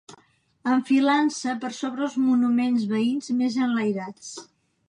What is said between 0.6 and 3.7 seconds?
Enfilant-se per sobre els monuments veïns més